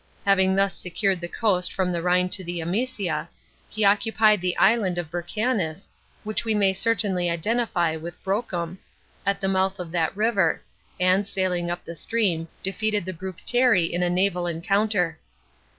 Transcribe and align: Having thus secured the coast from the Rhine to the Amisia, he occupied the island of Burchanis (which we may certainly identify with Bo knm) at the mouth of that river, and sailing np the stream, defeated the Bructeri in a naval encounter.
Having 0.25 0.55
thus 0.55 0.73
secured 0.75 1.21
the 1.21 1.27
coast 1.27 1.71
from 1.71 1.91
the 1.91 2.01
Rhine 2.01 2.27
to 2.29 2.43
the 2.43 2.59
Amisia, 2.59 3.27
he 3.69 3.85
occupied 3.85 4.41
the 4.41 4.57
island 4.57 4.97
of 4.97 5.11
Burchanis 5.11 5.89
(which 6.23 6.43
we 6.43 6.55
may 6.55 6.73
certainly 6.73 7.29
identify 7.29 7.95
with 7.95 8.15
Bo 8.23 8.41
knm) 8.41 8.79
at 9.27 9.39
the 9.41 9.47
mouth 9.47 9.77
of 9.77 9.91
that 9.91 10.17
river, 10.17 10.63
and 10.99 11.27
sailing 11.27 11.67
np 11.67 11.83
the 11.83 11.93
stream, 11.93 12.47
defeated 12.63 13.05
the 13.05 13.13
Bructeri 13.13 13.91
in 13.93 14.01
a 14.01 14.09
naval 14.09 14.47
encounter. 14.47 15.19